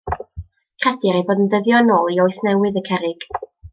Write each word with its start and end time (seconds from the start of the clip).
Credir 0.85 1.17
eu 1.19 1.27
bod 1.27 1.43
yn 1.43 1.51
dyddio 1.55 1.81
yn 1.85 1.93
ôl 1.99 2.09
i 2.15 2.17
Oes 2.25 2.41
Newydd 2.47 2.81
y 2.83 2.85
Cerrig. 2.89 3.29